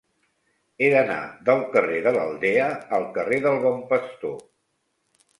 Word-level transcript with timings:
He 0.83 0.87
d'anar 0.93 1.17
del 1.49 1.59
carrer 1.75 1.99
de 2.07 2.13
l'Aldea 2.15 2.69
al 2.99 3.05
carrer 3.19 3.37
del 3.43 3.59
Bon 3.67 3.77
Pastor. 3.93 4.33